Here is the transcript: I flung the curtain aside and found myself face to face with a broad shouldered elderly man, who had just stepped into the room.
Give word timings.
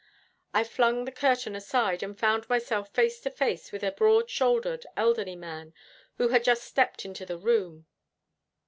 I 0.51 0.63
flung 0.63 1.05
the 1.05 1.11
curtain 1.11 1.55
aside 1.55 2.01
and 2.01 2.17
found 2.17 2.49
myself 2.49 2.89
face 2.91 3.19
to 3.19 3.29
face 3.29 3.71
with 3.71 3.83
a 3.83 3.91
broad 3.91 4.31
shouldered 4.31 4.83
elderly 4.97 5.35
man, 5.35 5.75
who 6.15 6.29
had 6.29 6.43
just 6.43 6.63
stepped 6.63 7.05
into 7.05 7.23
the 7.23 7.37
room. 7.37 7.85